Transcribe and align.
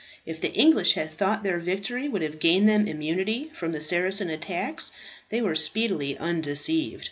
If 0.25 0.41
the 0.41 0.51
English 0.53 0.93
had 0.93 1.11
thought 1.13 1.43
that 1.43 1.43
their 1.43 1.59
victory 1.59 2.09
would 2.09 2.23
have 2.23 2.39
gained 2.39 2.67
them 2.67 2.87
immunity 2.87 3.51
from 3.53 3.71
the 3.71 3.83
Saracen 3.83 4.31
attacks, 4.31 4.93
they 5.29 5.43
were 5.43 5.53
speedily 5.53 6.17
undeceived. 6.17 6.99